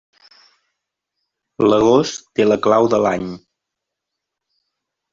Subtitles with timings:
[1.69, 3.31] L'agost té la clau de l'any.